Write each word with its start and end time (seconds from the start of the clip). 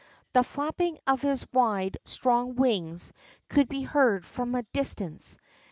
The 0.33 0.43
flapping 0.43 0.97
of 1.05 1.21
his 1.21 1.45
wide, 1.53 1.99
strong 2.05 2.55
wings 2.55 3.13
could 3.49 3.69
be 3.69 3.83
heard 3.83 4.25
from 4.25 4.55
a 4.55 4.63
dis 4.73 4.95
tance. 4.95 5.37